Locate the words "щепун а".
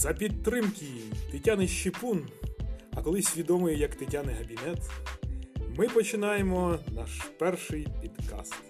1.68-3.02